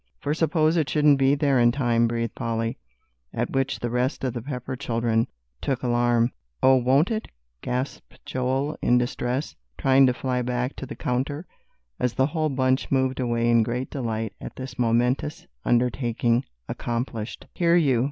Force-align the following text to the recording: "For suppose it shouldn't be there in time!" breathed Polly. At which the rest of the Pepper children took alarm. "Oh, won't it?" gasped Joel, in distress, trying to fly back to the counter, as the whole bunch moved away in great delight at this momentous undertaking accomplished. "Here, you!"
"For 0.19 0.33
suppose 0.33 0.77
it 0.77 0.89
shouldn't 0.89 1.19
be 1.19 1.35
there 1.35 1.59
in 1.59 1.71
time!" 1.71 2.07
breathed 2.07 2.33
Polly. 2.33 2.79
At 3.31 3.51
which 3.51 3.79
the 3.81 3.91
rest 3.91 4.23
of 4.23 4.33
the 4.33 4.41
Pepper 4.41 4.75
children 4.75 5.27
took 5.61 5.83
alarm. 5.83 6.31
"Oh, 6.63 6.77
won't 6.77 7.11
it?" 7.11 7.27
gasped 7.61 8.19
Joel, 8.25 8.79
in 8.81 8.97
distress, 8.97 9.55
trying 9.77 10.07
to 10.07 10.13
fly 10.15 10.41
back 10.41 10.75
to 10.77 10.87
the 10.87 10.95
counter, 10.95 11.45
as 11.99 12.15
the 12.15 12.25
whole 12.25 12.49
bunch 12.49 12.89
moved 12.89 13.19
away 13.19 13.47
in 13.47 13.61
great 13.61 13.91
delight 13.91 14.33
at 14.41 14.55
this 14.55 14.79
momentous 14.79 15.45
undertaking 15.65 16.45
accomplished. 16.67 17.45
"Here, 17.53 17.75
you!" 17.75 17.99